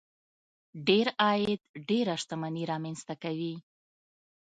ډېر 0.87 1.07
عاید 1.21 1.61
ډېره 1.89 2.13
شتمني 2.21 2.63
رامنځته 2.71 3.13
کوي. 3.23 3.55